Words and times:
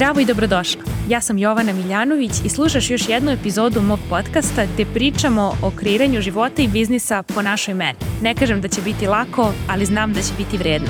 Zdravo 0.00 0.20
i 0.20 0.24
dobrodošla. 0.24 0.82
Ja 1.08 1.20
sam 1.20 1.38
Jovana 1.38 1.72
Miljanović 1.72 2.32
i 2.44 2.48
slušaš 2.48 2.90
još 2.90 3.08
jednu 3.08 3.30
epizodu 3.30 3.82
mog 3.82 3.98
podcasta 4.10 4.66
gde 4.74 4.84
pričamo 4.94 5.56
o 5.62 5.70
kreiranju 5.70 6.20
života 6.20 6.62
i 6.62 6.68
biznisa 6.68 7.22
po 7.22 7.42
našoj 7.42 7.74
meni. 7.74 7.98
Ne 8.22 8.34
kažem 8.34 8.60
da 8.60 8.68
će 8.68 8.82
biti 8.82 9.06
lako, 9.06 9.52
ali 9.68 9.86
znam 9.86 10.12
da 10.12 10.22
će 10.22 10.32
biti 10.38 10.58
vredno. 10.58 10.88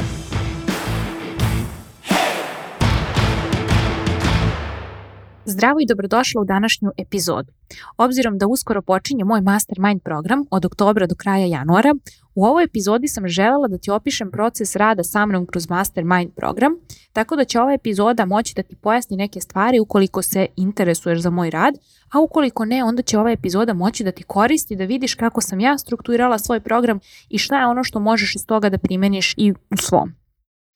Zdravo 5.51 5.80
i 5.80 5.87
dobrodošla 5.87 6.40
u 6.40 6.44
današnju 6.44 6.90
epizodu. 6.96 7.53
Obzirom 7.96 8.38
da 8.38 8.46
uskoro 8.46 8.82
počinje 8.82 9.24
moj 9.24 9.40
Mastermind 9.40 10.03
program 10.03 10.44
od 10.50 10.64
oktobra 10.64 11.06
do 11.06 11.14
kraja 11.14 11.46
januara, 11.46 11.94
u 12.35 12.44
ovoj 12.44 12.64
epizodi 12.64 13.08
sam 13.08 13.28
želela 13.28 13.68
da 13.68 13.78
ti 13.78 13.90
opišem 13.90 14.31
proces 14.31 14.76
rada 14.76 15.04
sa 15.04 15.26
mnom 15.26 15.46
kroz 15.46 15.71
Mastermind 15.71 16.30
program, 16.36 16.73
tako 17.12 17.36
da 17.36 17.45
će 17.45 17.60
ova 17.60 17.73
epizoda 17.73 18.24
moći 18.24 18.55
da 18.55 18.62
ti 18.62 18.77
pojasni 18.77 19.16
neke 19.16 19.41
stvari 19.41 19.80
ukoliko 19.80 20.22
se 20.22 20.46
interesuješ 20.56 21.20
za 21.20 21.30
moj 21.30 21.50
rad, 21.50 21.74
a 22.12 22.20
ukoliko 22.20 22.64
ne, 22.64 22.84
onda 22.84 23.02
će 23.02 23.19
ova 23.19 23.30
epizoda 23.30 23.74
moći 23.74 24.05
da 24.05 24.12
ti 24.12 24.22
koristi 24.22 24.77
da 24.77 24.84
vidiš 24.84 25.14
kako 25.14 25.41
sam 25.41 25.60
ja 25.60 25.78
strukturirala 25.78 26.38
svoj 26.38 26.60
program 26.60 27.00
i 27.28 27.38
šta 27.38 27.60
je 27.60 27.66
ono 27.66 27.84
što 27.84 28.00
možeš 28.00 28.34
iz 28.34 28.46
toga 28.46 28.69
da 28.69 28.78
primeniš 28.78 29.34
i 29.36 29.52
u 29.52 29.77
svom. 29.77 30.20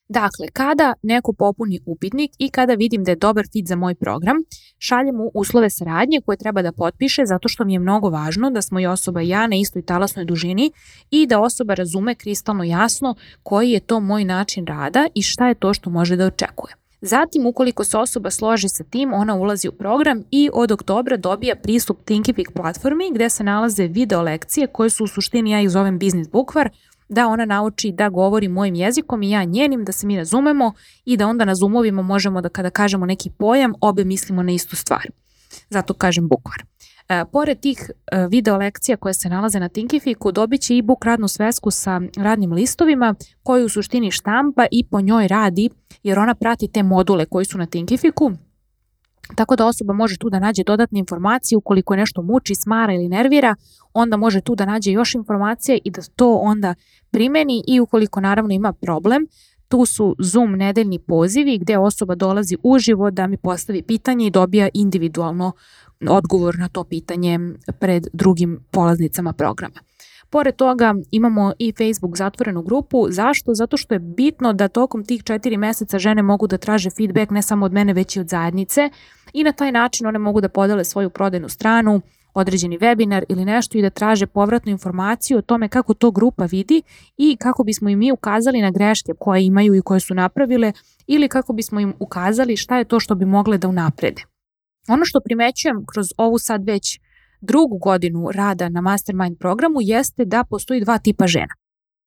Dakle, 0.08 0.48
kada 0.52 0.94
neko 1.02 1.32
popuni 1.32 1.80
upitnik 1.86 2.30
i 2.38 2.50
kada 2.50 2.74
vidim 2.74 3.04
da 3.04 3.10
je 3.10 3.16
dobar 3.16 3.44
fit 3.52 3.66
za 3.66 3.76
moj 3.76 3.94
program, 3.94 4.36
šaljem 4.78 5.16
mu 5.16 5.30
uslove 5.34 5.70
saradnje 5.70 6.20
koje 6.26 6.36
treba 6.36 6.62
da 6.62 6.72
potpiše 6.72 7.22
zato 7.26 7.48
što 7.48 7.64
mi 7.64 7.72
je 7.72 7.78
mnogo 7.78 8.10
važno 8.10 8.50
da 8.50 8.62
smo 8.62 8.80
i 8.80 8.86
osoba 8.86 9.22
i 9.22 9.28
ja 9.28 9.46
na 9.46 9.56
istoj 9.56 9.82
talasnoj 9.82 10.24
dužini 10.24 10.72
i 11.10 11.26
da 11.26 11.40
osoba 11.40 11.74
razume 11.74 12.14
kristalno 12.14 12.64
jasno 12.64 13.14
koji 13.42 13.70
je 13.70 13.80
to 13.80 14.00
moj 14.00 14.24
način 14.24 14.66
rada 14.66 15.08
i 15.14 15.22
šta 15.22 15.48
je 15.48 15.54
to 15.54 15.74
što 15.74 15.90
može 15.90 16.16
da 16.16 16.26
očekuje. 16.26 16.74
Zatim, 17.00 17.46
ukoliko 17.46 17.84
se 17.84 17.98
osoba 17.98 18.30
složi 18.30 18.68
sa 18.68 18.84
tim, 18.84 19.12
ona 19.12 19.34
ulazi 19.34 19.68
u 19.68 19.72
program 19.72 20.22
i 20.30 20.50
od 20.52 20.72
oktobra 20.72 21.16
dobija 21.16 21.56
pristup 21.56 22.04
Thinkific 22.04 22.46
platformi 22.54 23.10
gde 23.14 23.30
se 23.30 23.44
nalaze 23.44 23.86
video 23.86 24.22
lekcije 24.22 24.66
koje 24.66 24.90
su 24.90 25.04
u 25.04 25.06
suštini 25.06 25.50
ja 25.50 25.60
ih 25.60 25.70
zovem 25.70 25.98
Business 25.98 26.30
Bukvar, 26.30 26.70
da 27.08 27.26
ona 27.28 27.44
nauči 27.44 27.92
da 27.92 28.08
govori 28.08 28.48
mojim 28.48 28.74
jezikom 28.74 29.22
i 29.22 29.30
ja 29.30 29.44
njenim, 29.44 29.84
da 29.84 29.92
se 29.92 30.06
mi 30.06 30.16
razumemo 30.16 30.72
i 31.04 31.16
da 31.16 31.26
onda 31.26 31.44
na 31.44 31.54
zoomovima 31.54 32.02
možemo 32.02 32.40
da 32.40 32.48
kada 32.48 32.70
kažemo 32.70 33.06
neki 33.06 33.30
pojam, 33.30 33.72
obe 33.80 34.04
mislimo 34.04 34.42
na 34.42 34.52
istu 34.52 34.76
stvar. 34.76 35.06
Zato 35.70 35.94
kažem 35.94 36.28
bukvar. 36.28 36.64
E, 37.08 37.24
pored 37.32 37.60
tih 37.60 37.90
e, 38.12 38.26
video 38.30 38.56
lekcija 38.56 38.96
koje 38.96 39.14
se 39.14 39.28
nalaze 39.28 39.60
na 39.60 39.68
Thinkificu, 39.68 40.32
dobit 40.32 40.60
će 40.60 40.74
e-book 40.74 41.04
radnu 41.04 41.28
svesku 41.28 41.70
sa 41.70 42.00
radnim 42.16 42.52
listovima 42.52 43.14
koju 43.42 43.66
u 43.66 43.68
suštini 43.68 44.10
štampa 44.10 44.66
i 44.70 44.84
po 44.90 45.00
njoj 45.00 45.28
radi 45.28 45.70
jer 46.02 46.18
ona 46.18 46.34
prati 46.34 46.68
te 46.68 46.82
module 46.82 47.26
koji 47.26 47.44
su 47.44 47.58
na 47.58 47.66
Thinkificu 47.66 48.32
Tako 49.34 49.56
da 49.56 49.66
osoba 49.66 49.92
može 49.92 50.18
tu 50.18 50.30
da 50.30 50.38
nađe 50.38 50.64
dodatne 50.64 50.98
informacije 50.98 51.58
ukoliko 51.58 51.94
je 51.94 51.98
nešto 51.98 52.22
muči, 52.22 52.54
smara 52.54 52.94
ili 52.94 53.08
nervira, 53.08 53.54
onda 53.94 54.16
može 54.16 54.40
tu 54.40 54.54
da 54.54 54.66
nađe 54.66 54.92
još 54.92 55.14
informacije 55.14 55.78
i 55.84 55.90
da 55.90 56.02
to 56.16 56.34
onda 56.34 56.74
primeni 57.10 57.64
i 57.66 57.80
ukoliko 57.80 58.20
naravno 58.20 58.54
ima 58.54 58.72
problem, 58.72 59.26
tu 59.68 59.86
su 59.86 60.16
Zoom 60.18 60.52
nedeljni 60.52 60.98
pozivi 60.98 61.58
gde 61.58 61.78
osoba 61.78 62.14
dolazi 62.14 62.56
uživo 62.62 63.10
da 63.10 63.26
mi 63.26 63.36
postavi 63.36 63.82
pitanje 63.82 64.26
i 64.26 64.30
dobija 64.30 64.68
individualno 64.74 65.52
odgovor 66.08 66.58
na 66.58 66.68
to 66.68 66.84
pitanje 66.84 67.38
pred 67.80 68.06
drugim 68.12 68.64
polaznicama 68.70 69.32
programa. 69.32 69.80
Pored 70.34 70.56
toga 70.56 70.94
imamo 71.10 71.52
i 71.58 71.72
Facebook 71.72 72.16
zatvorenu 72.16 72.62
grupu. 72.62 73.06
Zašto? 73.10 73.54
Zato 73.54 73.76
što 73.76 73.94
je 73.94 73.98
bitno 73.98 74.52
da 74.52 74.68
tokom 74.68 75.04
tih 75.04 75.22
četiri 75.24 75.56
meseca 75.56 75.98
žene 75.98 76.22
mogu 76.22 76.46
da 76.46 76.58
traže 76.58 76.90
feedback 76.90 77.30
ne 77.30 77.42
samo 77.42 77.66
od 77.66 77.72
mene 77.72 77.92
već 77.92 78.16
i 78.16 78.20
od 78.20 78.28
zajednice 78.28 78.90
i 79.32 79.44
na 79.44 79.52
taj 79.52 79.72
način 79.72 80.06
one 80.06 80.18
mogu 80.18 80.40
da 80.40 80.48
podele 80.48 80.84
svoju 80.84 81.10
prodajnu 81.10 81.48
stranu, 81.48 82.00
određeni 82.34 82.78
webinar 82.78 83.22
ili 83.28 83.44
nešto 83.44 83.78
i 83.78 83.82
da 83.82 83.90
traže 83.90 84.26
povratnu 84.26 84.72
informaciju 84.72 85.38
o 85.38 85.42
tome 85.42 85.68
kako 85.68 85.94
to 85.94 86.10
grupa 86.10 86.44
vidi 86.44 86.82
i 87.16 87.36
kako 87.36 87.64
bismo 87.64 87.88
im 87.88 87.98
mi 87.98 88.12
ukazali 88.12 88.62
na 88.62 88.70
greške 88.70 89.12
koje 89.18 89.44
imaju 89.44 89.74
i 89.74 89.82
koje 89.82 90.00
su 90.00 90.14
napravile 90.14 90.72
ili 91.06 91.28
kako 91.28 91.52
bismo 91.52 91.80
im 91.80 91.94
ukazali 91.98 92.56
šta 92.56 92.78
je 92.78 92.84
to 92.84 93.00
što 93.00 93.14
bi 93.14 93.24
mogle 93.24 93.58
da 93.58 93.68
unaprede. 93.68 94.22
Ono 94.88 95.04
što 95.04 95.20
primećujem 95.20 95.84
kroz 95.86 96.06
ovu 96.16 96.38
sad 96.38 96.64
već 96.64 97.00
drugu 97.44 97.78
godinu 97.78 98.30
rada 98.34 98.68
na 98.68 98.80
Mastermind 98.80 99.38
programu 99.38 99.78
jeste 99.80 100.24
da 100.24 100.44
postoji 100.44 100.80
dva 100.80 100.98
tipa 100.98 101.26
žena. 101.26 101.54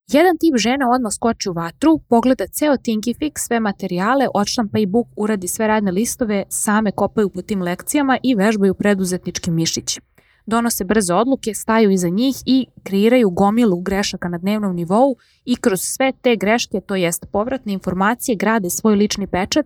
Jedan 0.08 0.38
tip 0.38 0.56
žena 0.58 0.90
odmah 0.90 1.14
skoči 1.14 1.50
u 1.50 1.54
vatru, 1.54 2.00
pogleda 2.10 2.48
ceo 2.48 2.78
Thinkific, 2.78 3.34
sve 3.38 3.60
materijale, 3.60 4.28
odštampa 4.34 4.80
i 4.80 4.86
book, 4.86 5.08
uradi 5.16 5.48
sve 5.48 5.68
radne 5.68 5.92
listove, 5.92 6.44
same 6.50 6.92
kopaju 6.92 7.30
po 7.30 7.42
tim 7.42 7.62
lekcijama 7.62 8.18
i 8.24 8.36
vežbaju 8.36 8.74
preduzetnički 8.74 9.52
mišić. 9.52 10.00
Donose 10.46 10.84
brze 10.84 11.14
odluke, 11.14 11.54
staju 11.54 11.92
iza 11.92 12.10
njih 12.10 12.36
i 12.46 12.66
kreiraju 12.84 13.30
gomilu 13.30 13.82
grešaka 13.82 14.30
na 14.30 14.38
dnevnom 14.38 14.76
nivou 14.76 15.16
i 15.46 15.56
kroz 15.56 15.82
sve 15.82 16.12
te 16.22 16.36
greške, 16.36 16.82
to 16.82 16.96
jest 16.96 17.26
povratne 17.32 17.74
informacije, 17.74 18.36
grade 18.36 18.70
svoj 18.70 18.96
lični 18.96 19.28
pečat 19.28 19.66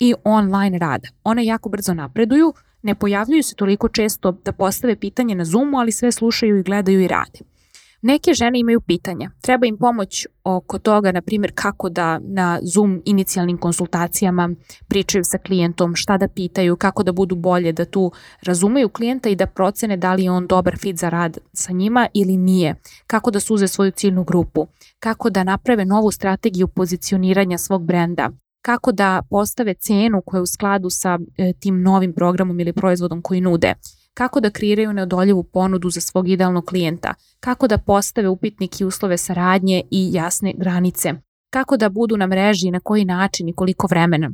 i 0.00 0.14
online 0.24 0.78
rada. 0.78 1.08
One 1.24 1.44
jako 1.44 1.68
brzo 1.68 1.94
napreduju, 1.94 2.52
ne 2.82 2.94
pojavljuju 2.94 3.42
se 3.42 3.54
toliko 3.54 3.88
često 3.88 4.32
da 4.32 4.52
postave 4.52 4.96
pitanje 4.96 5.34
na 5.34 5.44
Zoomu, 5.44 5.78
ali 5.78 5.92
sve 5.92 6.12
slušaju 6.12 6.58
i 6.58 6.62
gledaju 6.62 7.00
i 7.00 7.08
rade. 7.08 7.38
Neke 8.02 8.34
žene 8.34 8.58
imaju 8.58 8.80
pitanja. 8.80 9.30
Treba 9.40 9.66
im 9.66 9.76
pomoć 9.78 10.26
oko 10.44 10.78
toga, 10.78 11.12
na 11.12 11.22
primjer, 11.22 11.52
kako 11.54 11.88
da 11.88 12.18
na 12.18 12.58
Zoom 12.62 13.02
inicijalnim 13.04 13.58
konsultacijama 13.58 14.50
pričaju 14.88 15.24
sa 15.24 15.38
klijentom, 15.38 15.94
šta 15.94 16.18
da 16.18 16.28
pitaju, 16.28 16.76
kako 16.76 17.02
da 17.02 17.12
budu 17.12 17.36
bolje, 17.36 17.72
da 17.72 17.84
tu 17.84 18.12
razumeju 18.42 18.88
klijenta 18.88 19.28
i 19.28 19.36
da 19.36 19.46
procene 19.46 19.96
da 19.96 20.14
li 20.14 20.24
je 20.24 20.30
on 20.30 20.46
dobar 20.46 20.78
fit 20.78 20.96
za 20.96 21.08
rad 21.08 21.38
sa 21.52 21.72
njima 21.72 22.08
ili 22.14 22.36
nije, 22.36 22.74
kako 23.06 23.30
da 23.30 23.40
suze 23.40 23.68
svoju 23.68 23.90
ciljnu 23.90 24.24
grupu, 24.24 24.66
kako 24.98 25.30
da 25.30 25.44
naprave 25.44 25.84
novu 25.84 26.10
strategiju 26.10 26.68
pozicioniranja 26.68 27.58
svog 27.58 27.84
brenda, 27.84 28.30
kako 28.62 28.92
da 28.92 29.22
postave 29.30 29.74
cenu 29.74 30.22
koja 30.26 30.38
je 30.38 30.42
u 30.42 30.46
skladu 30.46 30.90
sa 30.90 31.18
e, 31.36 31.52
tim 31.52 31.82
novim 31.82 32.12
programom 32.12 32.60
ili 32.60 32.72
proizvodom 32.72 33.22
koji 33.22 33.40
nude, 33.40 33.74
kako 34.14 34.40
da 34.40 34.50
kreiraju 34.50 34.92
neodoljivu 34.92 35.42
ponudu 35.42 35.90
za 35.90 36.00
svog 36.00 36.28
idealnog 36.28 36.64
klijenta, 36.64 37.14
kako 37.40 37.68
da 37.68 37.78
postave 37.78 38.28
upitnik 38.28 38.80
i 38.80 38.84
uslove 38.84 39.18
saradnje 39.18 39.82
i 39.90 40.10
jasne 40.12 40.54
granice, 40.56 41.14
kako 41.50 41.76
da 41.76 41.88
budu 41.88 42.16
na 42.16 42.26
mreži, 42.26 42.70
na 42.70 42.80
koji 42.80 43.04
način 43.04 43.48
i 43.48 43.54
koliko 43.54 43.86
vremena. 43.86 44.30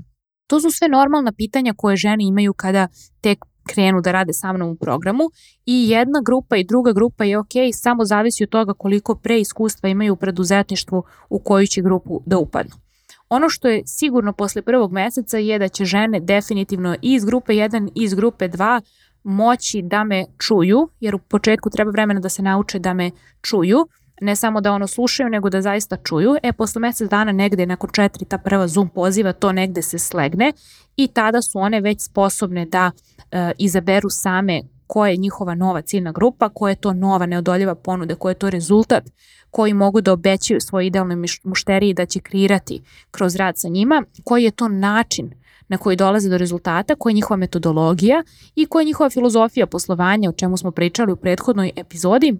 To 0.46 0.60
su 0.60 0.70
sve 0.70 0.88
normalna 0.88 1.32
pitanja 1.32 1.74
koje 1.76 1.96
žene 1.96 2.24
imaju 2.24 2.52
kada 2.52 2.88
tek 3.20 3.38
krenu 3.66 4.00
da 4.00 4.12
rade 4.12 4.32
sa 4.32 4.52
mnom 4.52 4.68
u 4.68 4.76
programu 4.76 5.22
i 5.66 5.88
jedna 5.88 6.20
grupa 6.26 6.56
i 6.56 6.64
druga 6.64 6.92
grupa 6.92 7.24
je 7.24 7.38
ok, 7.38 7.52
samo 7.72 8.04
zavisi 8.04 8.44
od 8.44 8.50
toga 8.50 8.74
koliko 8.74 9.14
pre 9.14 9.40
iskustva 9.40 9.88
imaju 9.88 10.12
u 10.12 10.16
preduzetništvu 10.16 11.02
u 11.30 11.38
koju 11.38 11.66
će 11.66 11.82
grupu 11.82 12.22
da 12.26 12.38
upadnu. 12.38 12.85
Ono 13.28 13.48
što 13.48 13.68
je 13.68 13.82
sigurno 13.86 14.32
posle 14.32 14.62
prvog 14.62 14.92
meseca 14.92 15.38
je 15.38 15.58
da 15.58 15.68
će 15.68 15.84
žene 15.84 16.20
definitivno 16.20 16.96
iz 17.02 17.24
grupe 17.24 17.52
1 17.52 17.88
i 17.94 18.02
iz 18.02 18.14
grupe 18.14 18.48
2 18.48 18.80
moći 19.22 19.82
da 19.82 20.04
me 20.04 20.24
čuju, 20.38 20.88
jer 21.00 21.14
u 21.14 21.18
početku 21.18 21.70
treba 21.70 21.90
vremena 21.90 22.20
da 22.20 22.28
se 22.28 22.42
nauče 22.42 22.78
da 22.78 22.94
me 22.94 23.10
čuju, 23.42 23.88
ne 24.20 24.36
samo 24.36 24.60
da 24.60 24.72
ono 24.72 24.86
slušaju, 24.86 25.28
nego 25.28 25.50
da 25.50 25.62
zaista 25.62 25.96
čuju. 25.96 26.36
E, 26.42 26.52
posle 26.52 26.80
mesec 26.80 27.10
dana 27.10 27.32
negde, 27.32 27.66
nakon 27.66 27.90
četiri, 27.92 28.24
ta 28.24 28.38
prva 28.38 28.68
Zoom 28.68 28.88
poziva, 28.88 29.32
to 29.32 29.52
negde 29.52 29.82
se 29.82 29.98
slegne 29.98 30.52
i 30.96 31.08
tada 31.08 31.42
su 31.42 31.58
one 31.58 31.80
već 31.80 32.00
sposobne 32.00 32.66
da 32.66 32.90
e, 33.30 33.52
izaberu 33.58 34.10
same 34.10 34.62
koja 34.86 35.10
je 35.10 35.16
njihova 35.16 35.54
nova 35.54 35.82
ciljna 35.82 36.12
grupa, 36.12 36.48
koja 36.48 36.70
je 36.70 36.80
to 36.80 36.92
nova 36.92 37.26
neodoljiva 37.26 37.74
ponuda, 37.74 38.14
koja 38.14 38.30
je 38.30 38.38
to 38.38 38.50
rezultat 38.50 39.04
koji 39.50 39.74
mogu 39.74 40.00
da 40.00 40.12
obećaju 40.12 40.60
svoje 40.60 40.86
idealne 40.86 41.16
mušteriji 41.44 41.94
da 41.94 42.06
će 42.06 42.20
kreirati 42.20 42.82
kroz 43.10 43.36
rad 43.36 43.58
sa 43.58 43.68
njima, 43.68 44.02
koji 44.24 44.44
je 44.44 44.50
to 44.50 44.68
način 44.68 45.30
na 45.68 45.78
koji 45.78 45.96
dolaze 45.96 46.28
do 46.28 46.38
rezultata, 46.38 46.94
koja 46.94 47.10
je 47.10 47.14
njihova 47.14 47.36
metodologija 47.36 48.22
i 48.54 48.66
koja 48.66 48.82
je 48.82 48.86
njihova 48.86 49.10
filozofija 49.10 49.66
poslovanja, 49.66 50.28
o 50.30 50.32
čemu 50.32 50.56
smo 50.56 50.70
pričali 50.70 51.12
u 51.12 51.16
prethodnoj 51.16 51.70
epizodi. 51.76 52.34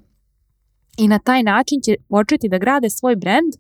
I 0.99 1.09
na 1.09 1.19
taj 1.19 1.43
način 1.43 1.81
će 1.81 1.95
početi 2.09 2.49
da 2.49 2.59
grade 2.59 2.91
svoj 2.91 3.17
brand 3.17 3.53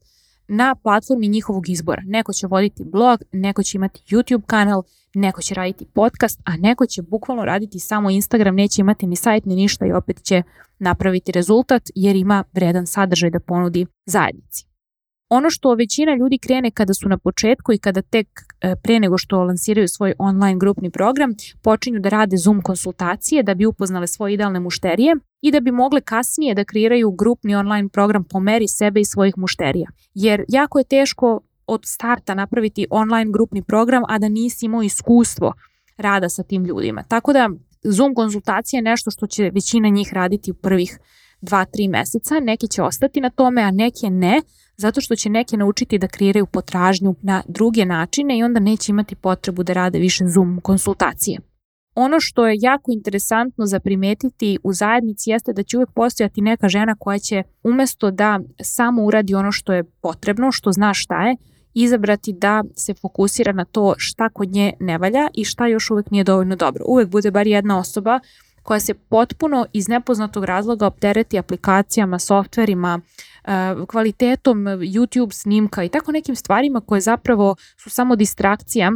na 0.48 0.74
platformi 0.74 1.28
njihovog 1.28 1.68
izbora. 1.68 2.02
Neko 2.06 2.32
će 2.32 2.46
voditi 2.46 2.84
blog, 2.84 3.22
neko 3.32 3.62
će 3.62 3.78
imati 3.78 4.02
YouTube 4.08 4.46
kanal, 4.46 4.82
neko 5.14 5.42
će 5.42 5.54
raditi 5.54 5.86
podcast, 5.94 6.40
a 6.44 6.56
neko 6.56 6.86
će 6.86 7.02
bukvalno 7.02 7.44
raditi 7.44 7.78
samo 7.78 8.10
Instagram, 8.10 8.54
neće 8.54 8.80
imati 8.80 9.06
ni 9.06 9.16
sajt 9.16 9.44
ni 9.44 9.54
ništa 9.54 9.86
i 9.86 9.92
opet 9.92 10.22
će 10.22 10.42
napraviti 10.78 11.32
rezultat 11.32 11.82
jer 11.94 12.16
ima 12.16 12.44
vredan 12.52 12.86
sadržaj 12.86 13.30
da 13.30 13.40
ponudi 13.40 13.86
zajednici. 14.06 14.65
Ono 15.28 15.50
što 15.50 15.74
većina 15.74 16.14
ljudi 16.14 16.38
krene 16.38 16.70
kada 16.70 16.94
su 16.94 17.08
na 17.08 17.18
početku 17.18 17.72
i 17.72 17.78
kada 17.78 18.02
tek 18.02 18.26
e, 18.60 18.74
pre 18.82 19.00
nego 19.00 19.18
što 19.18 19.42
lansiraju 19.44 19.88
svoj 19.88 20.14
online 20.18 20.58
grupni 20.58 20.90
program, 20.90 21.30
počinju 21.62 22.00
da 22.00 22.08
rade 22.08 22.36
Zoom 22.36 22.62
konsultacije 22.62 23.42
da 23.42 23.54
bi 23.54 23.66
upoznale 23.66 24.06
svoje 24.06 24.34
idealne 24.34 24.60
mušterije 24.60 25.14
i 25.42 25.50
da 25.50 25.60
bi 25.60 25.70
mogle 25.70 26.00
kasnije 26.00 26.54
da 26.54 26.64
kreiraju 26.64 27.10
grupni 27.10 27.54
online 27.54 27.88
program 27.88 28.24
po 28.24 28.40
meri 28.40 28.68
sebe 28.68 29.00
i 29.00 29.04
svojih 29.04 29.34
mušterija. 29.36 29.88
Jer 30.14 30.44
jako 30.48 30.78
je 30.78 30.84
teško 30.84 31.40
od 31.66 31.80
starta 31.84 32.34
napraviti 32.34 32.86
online 32.90 33.32
grupni 33.32 33.62
program, 33.62 34.02
a 34.08 34.18
da 34.18 34.28
nisi 34.28 34.66
imao 34.66 34.82
iskustvo 34.82 35.52
rada 35.96 36.28
sa 36.28 36.42
tim 36.42 36.64
ljudima. 36.64 37.02
Tako 37.02 37.32
da 37.32 37.50
Zoom 37.82 38.14
konsultacija 38.14 38.78
je 38.78 38.82
nešto 38.82 39.10
što 39.10 39.26
će 39.26 39.50
većina 39.54 39.88
njih 39.88 40.12
raditi 40.12 40.50
u 40.50 40.54
prvih 40.54 40.98
2-3 41.42 41.90
meseca, 41.90 42.40
neki 42.40 42.68
će 42.68 42.82
ostati 42.82 43.20
na 43.20 43.30
tome, 43.30 43.62
a 43.62 43.70
neke 43.70 44.10
ne, 44.10 44.42
zato 44.76 45.00
što 45.00 45.16
će 45.16 45.30
neke 45.30 45.56
naučiti 45.56 45.98
da 45.98 46.08
kreiraju 46.08 46.46
potražnju 46.46 47.14
na 47.22 47.42
druge 47.48 47.84
načine 47.84 48.38
i 48.38 48.42
onda 48.42 48.60
neće 48.60 48.92
imati 48.92 49.14
potrebu 49.14 49.62
da 49.62 49.72
rade 49.72 49.98
više 49.98 50.24
Zoom 50.26 50.60
konsultacije. 50.60 51.38
Ono 51.94 52.20
što 52.20 52.46
je 52.46 52.56
jako 52.60 52.90
interesantno 52.92 53.66
za 53.66 53.80
primetiti 53.80 54.58
u 54.62 54.72
zajednici 54.72 55.30
jeste 55.30 55.52
da 55.52 55.62
će 55.62 55.76
uvek 55.76 55.90
postojati 55.94 56.40
neka 56.40 56.68
žena 56.68 56.94
koja 56.98 57.18
će 57.18 57.42
umesto 57.62 58.10
da 58.10 58.40
samo 58.62 59.04
uradi 59.04 59.34
ono 59.34 59.52
što 59.52 59.72
je 59.72 59.84
potrebno, 59.84 60.52
što 60.52 60.72
zna 60.72 60.94
šta 60.94 61.26
je, 61.26 61.36
izabrati 61.74 62.32
da 62.32 62.64
se 62.74 62.94
fokusira 62.94 63.52
na 63.52 63.64
to 63.64 63.94
šta 63.98 64.28
kod 64.28 64.48
nje 64.48 64.72
ne 64.80 64.98
valja 64.98 65.28
i 65.34 65.44
šta 65.44 65.66
još 65.66 65.90
uvek 65.90 66.10
nije 66.10 66.24
dovoljno 66.24 66.56
dobro. 66.56 66.84
Uvek 66.88 67.08
bude 67.08 67.30
bar 67.30 67.46
jedna 67.46 67.78
osoba 67.78 68.20
koja 68.66 68.80
se 68.80 68.94
potpuno 68.94 69.66
iz 69.72 69.88
nepoznatog 69.88 70.44
razloga 70.44 70.86
optereti 70.86 71.38
aplikacijama, 71.38 72.18
softverima, 72.18 73.00
e, 73.44 73.50
kvalitetom 73.88 74.58
YouTube 74.66 75.32
snimka 75.32 75.84
i 75.84 75.88
tako 75.88 76.12
nekim 76.12 76.36
stvarima 76.36 76.80
koje 76.80 77.00
zapravo 77.00 77.56
su 77.82 77.90
samo 77.90 78.16
distrakcija 78.16 78.92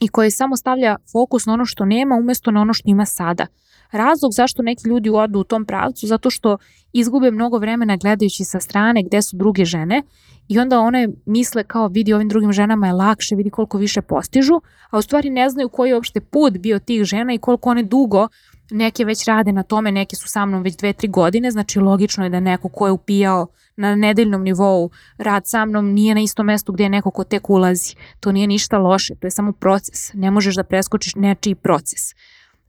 i 0.00 0.08
koje 0.08 0.30
samo 0.30 0.56
stavlja 0.56 0.96
fokus 1.12 1.46
na 1.46 1.52
ono 1.52 1.64
što 1.64 1.84
nema 1.84 2.14
umesto 2.14 2.50
na 2.50 2.60
ono 2.60 2.74
što 2.74 2.90
ima 2.90 3.06
sada. 3.06 3.46
Razlog 3.92 4.32
zašto 4.32 4.62
neki 4.62 4.88
ljudi 4.88 5.10
odu 5.10 5.38
u 5.38 5.44
tom 5.44 5.64
pravcu 5.64 6.06
zato 6.06 6.30
što 6.30 6.58
izgube 6.92 7.30
mnogo 7.30 7.58
vremena 7.58 7.96
gledajući 7.96 8.44
sa 8.44 8.60
strane 8.60 9.02
gde 9.02 9.22
su 9.22 9.36
druge 9.36 9.64
žene 9.64 10.02
i 10.48 10.58
onda 10.58 10.80
one 10.80 11.08
misle 11.26 11.64
kao 11.64 11.88
vidi 11.88 12.12
ovim 12.12 12.28
drugim 12.28 12.52
ženama 12.52 12.86
je 12.86 12.92
lakše, 12.92 13.34
vidi 13.34 13.50
koliko 13.50 13.78
više 13.78 14.02
postižu, 14.02 14.60
a 14.90 14.98
u 14.98 15.02
stvari 15.02 15.30
ne 15.30 15.50
znaju 15.50 15.68
koji 15.68 15.90
je 15.90 15.94
uopšte 15.94 16.20
put 16.20 16.58
bio 16.58 16.78
tih 16.78 17.04
žena 17.04 17.34
i 17.34 17.38
koliko 17.38 17.70
one 17.70 17.82
dugo 17.82 18.28
neke 18.70 19.04
već 19.04 19.24
rade 19.24 19.52
na 19.52 19.62
tome, 19.62 19.92
neke 19.92 20.16
su 20.16 20.28
sa 20.28 20.46
mnom 20.46 20.62
već 20.62 20.76
dve, 20.76 20.92
tri 20.92 21.08
godine, 21.08 21.50
znači 21.50 21.80
logično 21.80 22.24
je 22.24 22.30
da 22.30 22.40
neko 22.40 22.68
ko 22.68 22.86
je 22.86 22.92
upijao 22.92 23.46
na 23.76 23.94
nedeljnom 23.94 24.42
nivou 24.42 24.90
rad 25.18 25.46
sa 25.46 25.64
mnom 25.64 25.92
nije 25.92 26.14
na 26.14 26.20
istom 26.20 26.46
mestu 26.46 26.72
gdje 26.72 26.84
je 26.84 26.90
neko 26.90 27.10
ko 27.10 27.24
tek 27.24 27.50
ulazi. 27.50 27.94
To 28.20 28.32
nije 28.32 28.46
ništa 28.46 28.78
loše, 28.78 29.14
to 29.14 29.26
je 29.26 29.30
samo 29.30 29.52
proces. 29.52 30.12
Ne 30.14 30.30
možeš 30.30 30.54
da 30.54 30.64
preskočiš 30.64 31.14
nečiji 31.14 31.54
proces. 31.54 32.00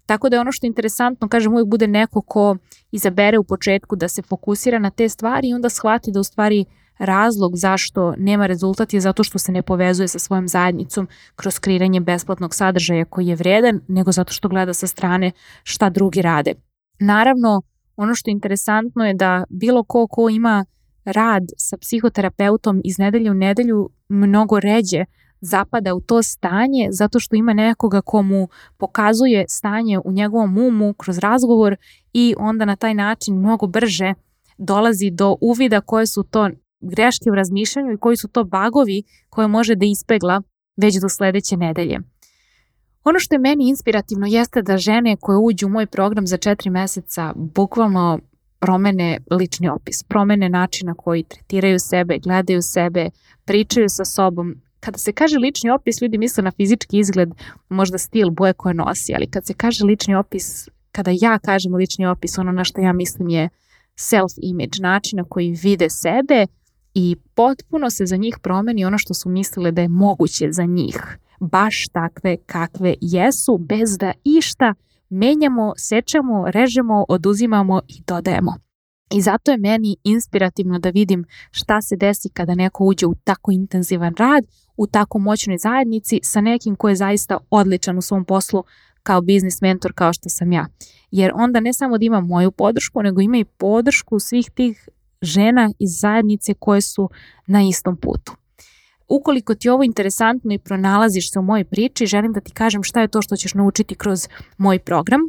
Tako 0.06 0.30
da 0.30 0.36
je 0.36 0.40
ono 0.40 0.52
što 0.52 0.66
je 0.66 0.68
interesantno, 0.68 1.28
kažem, 1.28 1.54
uvijek 1.54 1.68
bude 1.68 1.88
neko 1.88 2.22
ko 2.22 2.58
izabere 2.92 3.38
u 3.38 3.44
početku 3.44 3.96
da 3.96 4.08
se 4.08 4.22
fokusira 4.22 4.80
na 4.80 4.90
te 4.90 5.10
stvari 5.10 5.50
i 5.50 5.54
onda 5.54 5.70
shvati 5.70 6.12
da 6.12 6.20
u 6.20 6.24
stvari 6.24 6.66
razlog 6.98 7.58
zašto 7.58 8.14
nema 8.18 8.46
rezultat 8.46 8.94
je 8.94 9.00
zato 9.02 9.24
što 9.24 9.40
se 9.40 9.52
ne 9.52 9.62
povezuje 9.62 10.08
sa 10.08 10.20
svojom 10.20 10.48
zajednicom 10.48 11.08
kroz 11.36 11.60
kreiranje 11.60 12.00
besplatnog 12.00 12.56
sadržaja 12.56 13.06
koji 13.06 13.28
je 13.28 13.36
vredan, 13.36 13.82
nego 13.88 14.12
zato 14.12 14.34
što 14.34 14.50
gleda 14.50 14.74
sa 14.74 14.88
strane 14.88 15.32
šta 15.64 15.90
drugi 15.90 16.22
rade. 16.22 16.54
Naravno, 17.00 17.62
ono 17.96 18.16
što 18.16 18.30
je 18.30 18.32
interesantno 18.32 19.06
je 19.06 19.14
da 19.14 19.44
bilo 19.50 19.84
ko 19.84 20.08
ko 20.08 20.30
ima 20.30 20.66
rad 21.06 21.44
sa 21.58 21.78
psihoterapeutom 21.78 22.82
iz 22.84 22.98
nedelje 22.98 23.32
u 23.32 23.34
nedelju 23.34 23.90
mnogo 24.10 24.60
ređe 24.60 25.06
zapada 25.42 25.94
u 25.94 26.02
to 26.02 26.24
stanje 26.24 26.88
zato 26.92 27.20
što 27.20 27.36
ima 27.36 27.54
nekoga 27.54 28.02
ko 28.02 28.22
mu 28.22 28.48
pokazuje 28.78 29.46
stanje 29.50 30.00
u 30.00 30.12
njegovom 30.12 30.58
umu 30.58 30.94
kroz 30.94 31.18
razgovor 31.18 31.76
i 32.14 32.36
onda 32.38 32.66
na 32.66 32.76
taj 32.76 32.94
način 32.94 33.36
mnogo 33.36 33.68
brže 33.68 34.14
dolazi 34.58 35.12
do 35.12 35.36
uvida 35.42 35.82
koje 35.82 36.08
su 36.08 36.24
to 36.24 36.50
greške 36.86 37.32
u 37.32 37.36
razmišljanju 37.36 37.92
i 37.94 37.98
koji 37.98 38.18
su 38.18 38.28
to 38.28 38.44
bagovi 38.44 39.04
koje 39.30 39.48
može 39.48 39.76
da 39.76 39.86
ispegla 39.86 40.42
već 40.78 40.96
do 41.02 41.10
sledeće 41.10 41.58
nedelje. 41.58 42.00
Ono 43.04 43.20
što 43.20 43.36
je 43.36 43.40
meni 43.40 43.70
inspirativno 43.70 44.28
jeste 44.28 44.62
da 44.62 44.78
žene 44.78 45.18
koje 45.22 45.38
uđu 45.38 45.66
u 45.68 45.70
moj 45.70 45.86
program 45.86 46.28
za 46.28 46.38
četiri 46.38 46.70
meseca 46.70 47.34
bukvalno 47.36 48.20
promene 48.60 49.20
lični 49.32 49.70
opis, 49.70 50.04
promene 50.04 50.50
načina 50.50 50.94
koji 50.94 51.24
tretiraju 51.24 51.80
sebe, 51.80 52.20
gledaju 52.20 52.62
sebe, 52.62 53.10
pričaju 53.46 53.90
sa 53.90 54.06
sobom. 54.06 54.56
Kada 54.80 54.98
se 54.98 55.12
kaže 55.12 55.38
lični 55.38 55.70
opis, 55.70 56.02
ljudi 56.02 56.18
misle 56.18 56.44
na 56.44 56.52
fizički 56.52 57.00
izgled, 57.00 57.30
možda 57.70 57.98
stil 57.98 58.30
boje 58.30 58.54
koje 58.54 58.74
nosi, 58.74 59.16
ali 59.16 59.28
kad 59.28 59.46
se 59.46 59.54
kaže 59.54 59.86
lični 59.86 60.16
opis, 60.16 60.70
kada 60.92 61.12
ja 61.14 61.40
kažem 61.40 61.76
lični 61.76 62.06
opis, 62.06 62.38
ono 62.38 62.52
na 62.52 62.64
što 62.64 62.82
ja 62.82 62.94
mislim 62.94 63.30
je 63.30 63.50
self-image, 63.96 64.82
način 64.82 65.18
na 65.18 65.24
koji 65.30 65.58
vide 65.64 65.90
sebe 65.90 66.46
i 66.96 67.16
potpuno 67.36 67.90
se 67.90 68.06
za 68.06 68.16
njih 68.16 68.38
promeni 68.42 68.86
ono 68.86 68.98
što 68.98 69.14
su 69.14 69.30
mislile 69.30 69.72
da 69.72 69.82
je 69.82 69.88
moguće 69.88 70.52
za 70.52 70.64
njih. 70.64 71.18
Baš 71.40 71.86
takve 71.92 72.38
kakve 72.46 72.96
jesu, 73.02 73.58
bez 73.58 73.98
da 73.98 74.14
išta 74.24 74.74
menjamo, 75.10 75.74
sečemo, 75.78 76.52
režemo, 76.52 77.06
oduzimamo 77.10 77.82
i 77.88 78.02
dodajemo. 78.08 78.54
I 79.12 79.22
zato 79.22 79.52
je 79.52 79.58
meni 79.58 79.98
inspirativno 80.04 80.80
da 80.80 80.90
vidim 80.90 81.26
šta 81.52 81.82
se 81.82 81.96
desi 81.96 82.30
kada 82.30 82.56
neko 82.56 82.84
uđe 82.84 83.06
u 83.06 83.16
tako 83.24 83.52
intenzivan 83.52 84.14
rad, 84.18 84.44
u 84.78 84.88
tako 84.88 85.20
moćnoj 85.20 85.58
zajednici 85.58 86.20
sa 86.24 86.42
nekim 86.42 86.76
ko 86.76 86.90
je 86.90 86.96
zaista 86.96 87.38
odličan 87.50 87.98
u 87.98 88.02
svom 88.02 88.26
poslu 88.26 88.64
kao 89.04 89.22
biznis 89.22 89.62
mentor 89.62 89.94
kao 89.94 90.14
što 90.14 90.30
sam 90.30 90.52
ja. 90.52 90.68
Jer 91.12 91.32
onda 91.36 91.60
ne 91.60 91.74
samo 91.74 91.98
da 91.98 92.06
ima 92.06 92.22
moju 92.22 92.52
podršku, 92.52 93.02
nego 93.02 93.22
ima 93.22 93.38
i 93.38 93.46
podršku 93.46 94.20
svih 94.20 94.52
tih 94.52 94.90
žena 95.22 95.72
iz 95.80 96.00
zajednice 96.00 96.54
koje 96.54 96.82
su 96.82 97.10
na 97.48 97.62
istom 97.62 97.98
putu. 97.98 98.36
Ukoliko 99.08 99.56
ti 99.56 99.68
je 99.68 99.72
ovo 99.72 99.84
interesantno 99.84 100.54
i 100.54 100.60
pronalaziš 100.60 101.32
se 101.32 101.40
u 101.40 101.44
mojoj 101.44 101.64
priči, 101.64 102.06
želim 102.06 102.34
da 102.34 102.40
ti 102.40 102.52
kažem 102.52 102.84
šta 102.84 103.02
je 103.02 103.08
to 103.08 103.22
što 103.22 103.36
ćeš 103.36 103.54
naučiti 103.54 103.96
kroz 103.96 104.28
moj 104.58 104.80
program. 104.80 105.22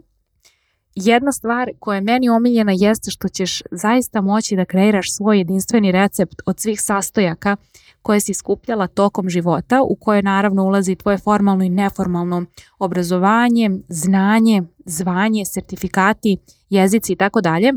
Jedna 0.94 1.32
stvar 1.32 1.70
koja 1.78 1.94
je 1.94 2.00
meni 2.00 2.28
omiljena 2.28 2.72
jeste 2.76 3.10
što 3.10 3.28
ćeš 3.28 3.62
zaista 3.70 4.20
moći 4.20 4.56
da 4.56 4.64
kreiraš 4.64 5.16
svoj 5.16 5.38
jedinstveni 5.38 5.92
recept 5.92 6.42
od 6.46 6.60
svih 6.60 6.80
sastojaka 6.80 7.56
koje 8.02 8.20
si 8.20 8.34
skupljala 8.34 8.86
tokom 8.86 9.28
života, 9.28 9.82
u 9.82 9.96
koje 9.96 10.22
naravno 10.22 10.64
ulazi 10.64 10.94
tvoje 10.94 11.18
formalno 11.18 11.64
i 11.64 11.68
neformalno 11.68 12.44
obrazovanje, 12.78 13.70
znanje, 13.88 14.62
zvanje, 14.84 15.44
sertifikati, 15.44 16.36
jezici 16.70 17.12
i 17.12 17.16
tako 17.16 17.40
dalje. 17.40 17.72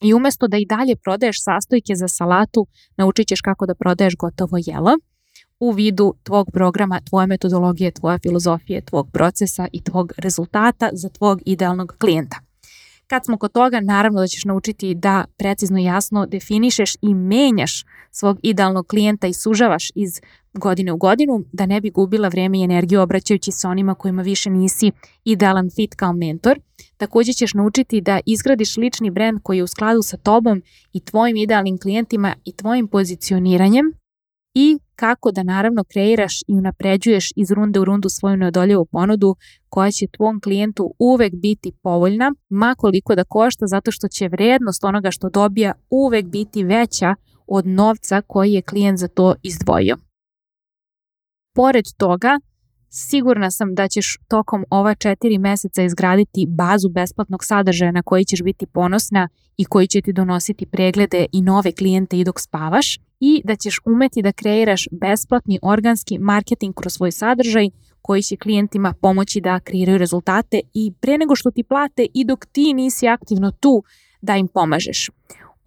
I 0.00 0.14
umesto 0.14 0.48
da 0.48 0.56
i 0.56 0.66
dalje 0.66 0.96
prodaješ 0.96 1.42
sastojke 1.42 1.94
za 1.94 2.08
salatu, 2.08 2.66
naučit 2.96 3.28
ćeš 3.28 3.40
kako 3.40 3.66
da 3.66 3.74
prodaješ 3.74 4.16
gotovo 4.16 4.56
jelo 4.66 4.90
u 5.60 5.70
vidu 5.70 6.14
tvog 6.22 6.50
programa, 6.52 7.00
tvoje 7.00 7.26
metodologije, 7.26 7.90
tvoje 7.90 8.18
filozofije, 8.18 8.80
tvog 8.80 9.10
procesa 9.12 9.68
i 9.72 9.82
tvog 9.82 10.12
rezultata 10.16 10.90
za 10.92 11.08
tvog 11.08 11.42
idealnog 11.46 11.94
klijenta. 11.98 12.36
Kad 13.06 13.24
smo 13.24 13.38
kod 13.38 13.52
toga, 13.52 13.80
naravno 13.80 14.20
da 14.20 14.26
ćeš 14.26 14.44
naučiti 14.44 14.94
da 14.94 15.24
precizno 15.36 15.78
i 15.78 15.84
jasno 15.84 16.26
definišeš 16.26 16.94
i 17.02 17.14
menjaš 17.14 17.84
svog 18.10 18.38
idealnog 18.42 18.86
klijenta 18.86 19.26
i 19.26 19.32
sužavaš 19.32 19.90
iz 19.94 20.20
godine 20.58 20.92
u 20.92 20.96
godinu, 20.96 21.44
da 21.52 21.66
ne 21.66 21.80
bi 21.80 21.90
gubila 21.90 22.28
vrijeme 22.28 22.58
i 22.58 22.64
energiju 22.64 23.00
obraćajući 23.00 23.52
se 23.52 23.68
onima 23.68 23.94
kojima 23.94 24.22
više 24.22 24.50
nisi 24.50 24.90
idealan 25.24 25.70
fit 25.76 25.94
kao 25.94 26.12
mentor. 26.12 26.60
Također 26.96 27.34
ćeš 27.34 27.54
naučiti 27.54 28.00
da 28.00 28.20
izgradiš 28.26 28.76
lični 28.76 29.10
brand 29.10 29.38
koji 29.42 29.56
je 29.56 29.62
u 29.62 29.66
skladu 29.66 30.02
sa 30.02 30.16
tobom 30.16 30.62
i 30.92 31.00
tvojim 31.00 31.36
idealnim 31.36 31.78
klijentima 31.78 32.34
i 32.44 32.52
tvojim 32.52 32.88
pozicioniranjem 32.88 33.84
i 34.54 34.78
kako 34.96 35.32
da 35.32 35.42
naravno 35.42 35.84
kreiraš 35.84 36.40
i 36.48 36.54
unapređuješ 36.54 37.32
iz 37.36 37.50
runde 37.50 37.80
u 37.80 37.84
rundu 37.84 38.08
svoju 38.08 38.36
neodoljivu 38.36 38.86
ponudu 38.86 39.36
koja 39.68 39.90
će 39.90 40.06
tvom 40.16 40.40
klijentu 40.40 40.94
uvek 40.98 41.34
biti 41.34 41.72
povoljna, 41.82 42.32
makoliko 42.48 43.14
da 43.14 43.24
košta 43.24 43.66
zato 43.66 43.90
što 43.90 44.08
će 44.08 44.28
vrednost 44.28 44.84
onoga 44.84 45.10
što 45.10 45.30
dobija 45.30 45.72
uvek 45.90 46.26
biti 46.26 46.64
veća 46.64 47.14
od 47.46 47.66
novca 47.66 48.22
koji 48.26 48.52
je 48.52 48.62
klijent 48.62 48.98
za 48.98 49.08
to 49.08 49.34
izdvojio. 49.42 49.96
Pored 51.56 51.84
toga, 51.96 52.40
sigurna 52.90 53.50
sam 53.50 53.74
da 53.74 53.88
ćeš 53.88 54.16
tokom 54.28 54.64
ova 54.70 54.94
četiri 54.94 55.38
meseca 55.38 55.82
izgraditi 55.82 56.46
bazu 56.48 56.88
besplatnog 56.88 57.44
sadržaja 57.44 57.92
na 57.92 58.02
koji 58.02 58.24
ćeš 58.24 58.42
biti 58.42 58.66
ponosna 58.66 59.28
i 59.56 59.64
koji 59.64 59.86
će 59.86 60.00
ti 60.00 60.12
donositi 60.12 60.66
preglede 60.66 61.26
i 61.32 61.42
nove 61.42 61.72
klijente 61.72 62.18
i 62.18 62.24
dok 62.24 62.40
spavaš 62.40 62.98
i 63.20 63.42
da 63.44 63.56
ćeš 63.56 63.78
umeti 63.84 64.22
da 64.22 64.32
kreiraš 64.32 64.88
besplatni 65.00 65.58
organski 65.62 66.18
marketing 66.18 66.74
kroz 66.74 66.92
svoj 66.92 67.12
sadržaj 67.12 67.68
koji 68.02 68.22
će 68.22 68.36
klijentima 68.36 68.94
pomoći 69.00 69.40
da 69.40 69.60
kreiraju 69.60 69.98
rezultate 69.98 70.60
i 70.74 70.92
pre 71.00 71.18
nego 71.18 71.36
što 71.36 71.50
ti 71.50 71.62
plate 71.62 72.06
i 72.14 72.24
dok 72.24 72.46
ti 72.46 72.74
nisi 72.74 73.08
aktivno 73.08 73.50
tu 73.50 73.82
da 74.20 74.36
im 74.36 74.48
pomažeš. 74.48 75.10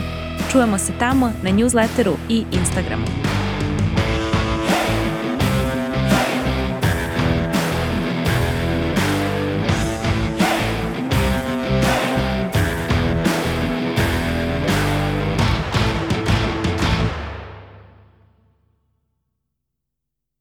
Čujemo 0.53 0.79
se 0.79 0.93
tamo 0.99 1.33
na 1.43 1.50
newsletteru 1.50 2.15
i 2.29 2.45
Instagramu. 2.53 3.07